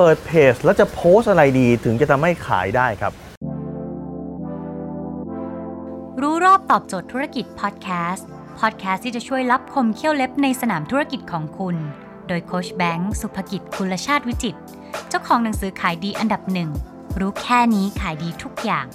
[0.00, 3.12] เปิดเพจแล้วจะโพสต์อะไรดีถึงจะทำให้ขายได้ครับ
[6.20, 8.26] รู้รอบตอบโจทย์ธุรกิจพอดแคสต์
[8.60, 11.76] พอดแคสต์ที่จะช่วยรับคมเขี้ยวเล็บในสนามธุรกิจของคุณ
[12.28, 14.60] โดยโคชแบงค์สุภกิจคุลชาติวิจิตร
[15.08, 16.70] เจ้าของหนังสือขายดีอันดับหนึ่ง
[17.20, 18.86] รู้แค่นี้ขายดีทุกอย่าง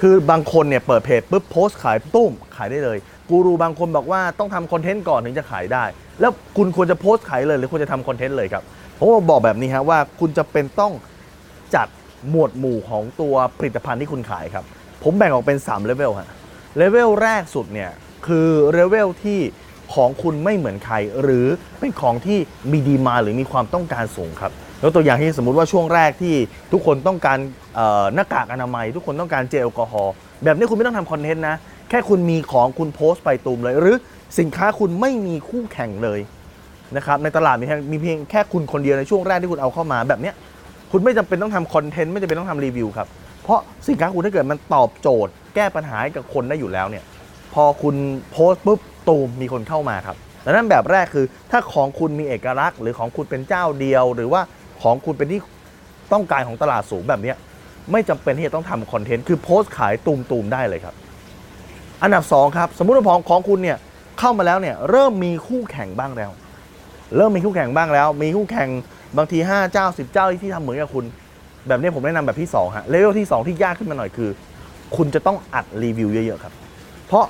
[0.00, 5.84] คือบางคนเนี่ยเปิดเพจปุ๊บโพสต์ขายตุ้มขายได้เลย กูรูบางคนบอกว่าต้องทำ content ก่อนถึงจะขายได้
[6.20, 8.62] แล้วคุณควรจะโพสต์ขายเลยหรือควรจะทำ content เลยครับ
[8.98, 10.92] ผมบอกแบบนี้ฮะว่าคุณจำเป็นต้อง
[11.74, 11.88] จัด
[12.30, 14.64] หมวดหมู่ของตัวผลิตภัณฑ์ที่คุณขายครับ
[15.04, 16.28] ผมแบ่งออกเป็น3เลเวลฮะ
[16.76, 17.90] เลเวลแรกสุดเนี่ย
[18.26, 19.40] คือเลเวลที่
[19.94, 21.46] ของคุณไม่เหมือนใคร หรือ
[21.78, 22.38] เป็นของที่
[22.72, 26.34] มี demand หรือมีความต้องการสูงครับ ยกตัวอย่างที่สมมุติว่าช่วงแรกที่
[26.72, 27.38] ทุกคนต้องการ
[28.14, 30.12] หน้ากากอนามัย ทุกคนต้องการเจลแอลกอฮอล์
[30.44, 31.56] แบบนี้คุณไม่ต้องทำคอนเทนต์นะ
[31.90, 33.96] แค่คุณมีของคุณโพสต์ไปตูมเลย หรือ
[34.38, 36.20] สินค้าคุณไม่มีคู่แข่งเลย
[36.96, 40.32] นะครับในตลาดมีมีเพียงแค่คุณคนเดียวในช่วงแรกที่คุณเอาเข้ามาแบบนี้
[40.92, 43.08] คุณไม่จำเป็นต้องทำคอนเทนต์ไม่จำเป็นต้องทำรีวิวครับ
[43.42, 47.04] เพราะสินค้าคุณถ้าเกิดมันตอบโจทย์ แก้ปัญหาให้กับคนได้อยู่แล้วเนี่ย
[47.54, 47.96] พอคุณ
[48.30, 54.42] โพสต์ปุ๊บตูมมีคนเข้ามาครับดังนั้นแบบแรกคือถ้าของคุณมีเอกลักษณ์ หรือของคุณเป็นเจ้าเดียว หรือว่า
[54.82, 55.40] ของคุณเป็นที่
[56.12, 57.32] ต้องการของตลาดสูงแบบนี้
[57.92, 60.94] ไม่จำเป็นที่จะต้องทำคอนเทนต์คือโพสต์ขายตูมๆได้เลยครับ
[62.02, 63.78] อันดับ 2 ครับ สมมุติว่าของของคุณเนี่ย
[64.18, 66.30] เข้ามาแล้วเนี่ยเริ่มมีคู่แข่งบ้างแล้ว
[67.16, 68.68] เริ่มมีคู่แข่งบ้างแล้ว มีคู่แข่ง
[69.16, 71.04] บางที 5 เจ้า 10 เจ้าที่ทำเหมือนกับคุณ
[71.68, 74.30] แบบนี้ผมแนะนำแบบที่2ฮะเลเวลที่ 2 ที่ยากขึ้นมาหน่อยคือ
[74.96, 76.52] คุณจะต้องอัดรีวิวเยอะๆครับ
[77.06, 77.24] เพราะ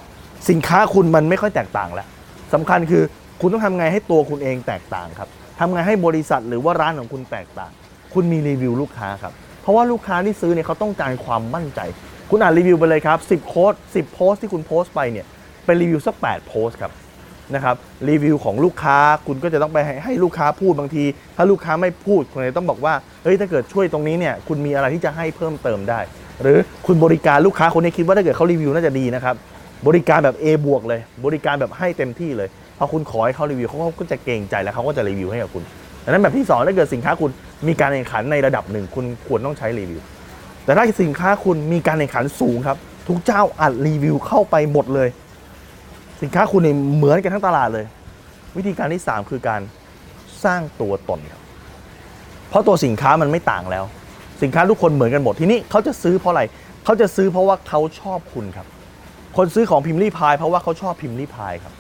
[0.51, 2.07] สินค้าคุณมันไม่ค่อยแตกต่างแล้ว
[2.55, 3.03] สำคัญคือ
[3.41, 7.73] คุณต้องทำไงให้ตัวคุณเองแตกต่างครับ ทำไงให้บริษัทหรือว่าร้านของคุณแตกต่าง
[8.15, 11.81] คุณมีรีวิวลูกค้าครับ เพราะว่าลูกค้าที่ซื้อเนี่ยเขาต้องการความมั่นใจ
[12.31, 15.27] คุณอ่านรีวิวไปเลยครับ 10 โค้ด10 โพสต์ที่คุณโพสต์ไปเนี่ย
[15.65, 16.93] เป็นรีวิวสัก 8 โพสต์ครับ
[17.55, 17.77] นะครับ
[18.09, 21.05] รีวิวของลูกค้าคุณก็จะต้องไปให้ให้ลูกค้าพูดบางที
[21.37, 26.01] ถ้าลูกค้าไม่พูดคุณจะต้องบอกว่าเฮ้ยถ้าเกิดช่วยตรงนี้เนี่ยคุณมีอะไรที่จะให้เพิ่มเติมได้
[26.43, 29.35] หรือคุณบริการลูกค้าคนนี้คิดว่าถ้าเกิดเขารีวิวน่าจะดีนะครับ
[29.87, 35.63] บริการแบบ A บวกเลย บริการแบบให้เต็มที่เลย พอคุณขอให้เขารีวิวเขาก็จะเกรงใจแล้วเขาก็จะรีวิวให้กับคุณ
[36.05, 37.31] ดังนั้นแบบที่สองถ้าเกิดสินค้าคุณ
[37.67, 40.01] มีการแข่งขันในระดับหนึ่งคุณควรต้องใช้รีวิว
[40.65, 42.79] แต่ถ้าสินค้าคุณมีการแข่งขันสูงครับ
[43.09, 45.09] ทุกเจ้าอัดรีวิวเข้าไปหมดเลย
[46.23, 47.87] สินค้าคุณเนี่ยเหมือนกันทั้งตลาดเลย
[48.57, 49.61] วิธีการที่ 3 คือการ
[50.45, 51.43] สร้างตัวตนครับ
[52.49, 53.85] เพราะตัวสินค้ามันไม่ต่างแล้ว
[54.43, 56.43] สินค้าทุกคนเหมือนกันหมดทีนี้เขาจะซื้อเพราะอะไร
[56.85, 58.67] เขาจะซื้อเพราะว่าเขาชอบคุณครับ
[59.37, 61.75] คนซื้อของพิมพ์รีพายเพราะว่าเขาชอบพิมพ์รีพายครับ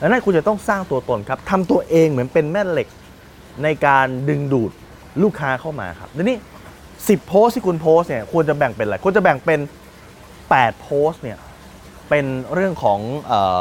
[0.00, 2.88] ดังนั้นคุณจะต้องสร้างตัวตนครับทำตัวเองเหมือนเป็นแม่เหล็ก
[3.62, 4.70] ในการดึงดูด
[5.22, 6.36] ลูกค้าเข้ามาครับทีนี้
[6.82, 9.60] 10 โพสที่คุณโพสเนี่ยควรจะแบ่งเป็นอะไรควรจะแบ่งเป็น
[10.20, 11.38] 8 โพสเนี่ย
[12.08, 12.98] เป็นเรื่องของ
[13.30, 13.60] ออ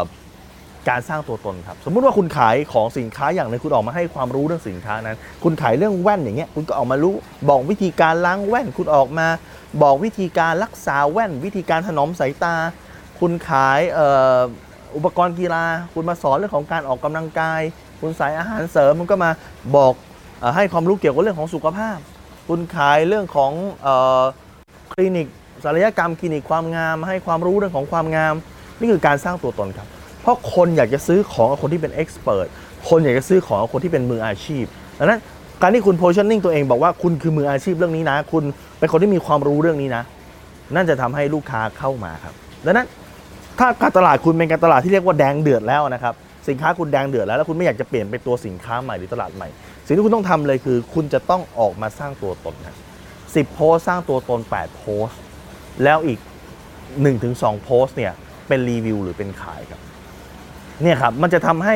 [0.89, 7.15] การสร้างตัวตนครับ สมมุติว่าคุณขายของสินค้าอย่างหนึงคุณออกมาให้ความรู้เรื่องสินค้านั้น คุณขายเรื่องแว่นอย่างเงี้ยคุณก็ออกมารู้
[7.49, 9.27] บอกวิธีการล้างแว่น คุณออกมา
[9.81, 12.55] บอกวิธีการรักษาแว่น วิธีการถนอมสายตา
[13.19, 17.61] คุณขายเอุปกรณ์กีฬา คุณมาสอนเรื่องของการออกกำลังกาย
[18.01, 19.31] คุณสายอาหารเสริมมันก็มา
[19.75, 19.93] บอก
[20.41, 21.97] อให้ความรู้เกี่ยวกับเรื่องของสุขภาพ
[22.47, 23.51] คุณขายเรื่องของ
[23.85, 23.87] อ
[24.93, 25.27] คลินิก
[25.63, 28.35] ศัลยกรรมคลินิกความงาม ให้ความรู้เรื่องของความงาม
[28.79, 29.87] นี่คือการสร้างตัวตนครับ
[30.21, 32.47] เพราะคนอยากจะซื้อของกับคนที่เป็นเอ็กซ์เพรส
[32.89, 34.65] คนอยากจะซื้อของกับคนที่เป็นมืออาชีพ
[34.99, 35.19] ดังนั้น
[35.61, 38.43] การที่คุณโพชั่นนิ่งตัวเองบอกว่าคุณคือมืออาชีพเรื่องนี้นะ คุณ
[38.79, 40.03] เป็นคนที่มีความรู้เรื่องนี้นะ
[40.75, 42.33] นั่นจะทำให้ลูกค้าเข้ามาครับ
[42.65, 42.87] ดังนั้น
[43.59, 46.13] ถ้าการตลาดคุณเป็นการตลาดที่เรียกว่าแดงเดือดแล้วนะครับ
[46.47, 49.47] สินค้าคุณแดงเดือดแล้วแล้วคุณไม่อยากจะเปลี่ยนไปตัวสินค้าใหม่หรือตลาดใหม่
[49.85, 52.75] สิ่งที่คุณต้องทำเลยคือ คุณจะต้องออกมาสร้างตัวตนนะ
[53.35, 55.19] สิบโพสสร้างตัวตน 8 โพสต์
[55.83, 56.19] แล้วอีก
[56.91, 58.13] 1-2 โพสต์เนี่ย
[58.47, 59.81] เป็นรีวิวหรือเป็นขายครับ
[60.81, 61.75] เนี่ยครับมันจะทำให้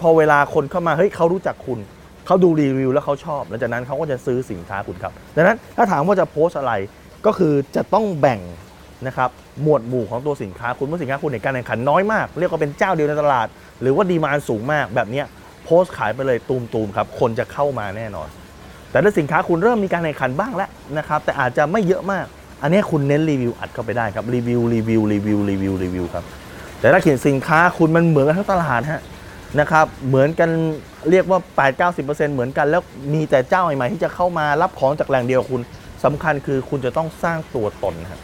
[0.00, 1.78] พอเวลาคนเข้ามาเฮ้ยเขารู้จักคุณ
[2.26, 6.72] เขาดูรีวิวแล้วเขาชอบหลังจากนั้นเขาก็จะซื้อสินค้าคุณครับดังนั้นถ้าถามว่าจะโพสอะไร
[7.26, 8.40] ก็คือจะต้องแบ่ง
[9.06, 9.30] นะครับ
[9.62, 13.46] หมวดหมู่ของตัวสินค้าคุณเมื่อสินค้าคุณในการแข่งขันน้อยมาก เรียกว่าเป็นเจ้าเดียวในตลาด
[13.80, 15.22] หรือว่าดีมานสูงมากแบบนี้
[15.64, 18.28] โพสต์ขายไปเลยตูมๆครับคนจะเข้ามาแน่นอน
[18.90, 22.26] แต่ถ้าสินค้าคุณเริ่มมีการแข่งขันบ้างแล้วนะครับแต่อาจจะไม่เยอะมาก
[22.62, 26.24] อันนี้คุณเน้นรีวิวอัดเข้าไปได้ครับรีวิวรีวิวรีวิวรีวิวรีวิวครับ
[26.80, 29.02] แต่ถ้าเขียนสินค้าคุณมันเหมือนกันทั้งตลาดฮะ
[29.60, 30.50] นะครับเหมือนกัน
[31.10, 32.82] เรียกว่า 8 90 เหมือนกัน แล้ว
[33.14, 35.60] มีแต่เจ้าใหม่ๆที่จะเข้ามารับของจากแหล่งเดียวคุณ
[36.04, 38.20] สำคัญคือคุณจะต้องสร้างตัวตนครับ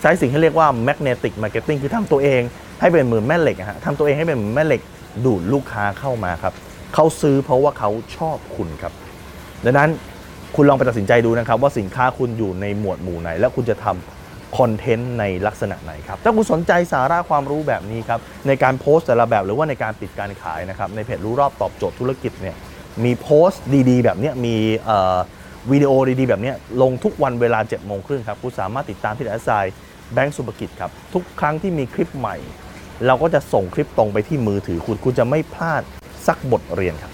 [0.00, 2.42] ใช้สิ่งที่เรียกว่า magnetic marketing คือทำตัวเอง
[2.80, 4.80] ให้เป็นเหมือนแม่เหล็กฮะทำตัวเองให้เป็นเหมือนแม่เหล็ก
[5.24, 6.54] ดูดลูกค้าเข้ามาครับ
[6.94, 8.92] เขาซื้อเพราะว่าเขาชอบคุณครับ
[9.64, 9.90] ดังนั้น
[10.54, 22.56] คุณลองไปตัดสินใจดูนะครับ ว่าสินค้าคุณอยู่ในหมวดหมู่ไหน แล้วคุณจะทำคอนเทนต์ในลักษณะไหนครับ ถ้าคุณสนใจสาระความรู้แบบนี้ครับ ในการโพสต์แต่ละแบบหรือว่าในการปิดการขายนะครับ ในเพจรู้รอบตอบโจทย์ธุรกิจเนี่ย
[23.04, 25.18] มีโพสต์ดีๆ แบบนี้มีเอ่อ
[25.72, 26.52] วิดีโอดีๆ แบบนี้
[26.82, 29.50] ลงทุกวันเวลา7จ็ดโมงครึ่งครับคุณสามารถติดตามที่แอสไซ
[30.12, 32.36] แบงก์สุภกิจครับ ทุกครั้งที่มีคลิปใหม่
[33.06, 35.82] เราก็จะส่งคลิปตรงไปที่มือถือคุณคุณจะไม่พลาด
[36.26, 37.12] สักบทเรียนครับ